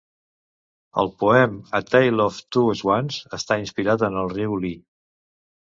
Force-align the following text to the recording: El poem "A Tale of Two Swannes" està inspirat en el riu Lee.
El 1.03 1.11
poem 1.23 1.53
"A 1.81 1.83
Tale 1.91 2.25
of 2.27 2.41
Two 2.57 2.65
Swannes" 2.81 3.21
està 3.41 3.61
inspirat 3.67 4.11
en 4.11 4.21
el 4.25 4.37
riu 4.37 4.61
Lee. 4.67 4.85